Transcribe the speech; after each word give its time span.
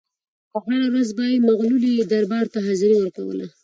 او 0.55 0.59
هره 0.65 0.85
ورځ 0.93 1.09
به 1.17 1.23
یې 1.31 1.43
مغولي 1.47 1.93
دربار 2.11 2.45
ته 2.53 2.57
حاضري 2.65 2.93
ورکوله. 2.99 3.45